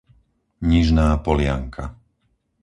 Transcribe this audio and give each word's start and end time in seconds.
Nižná 0.69 1.07
Polianka 1.25 1.83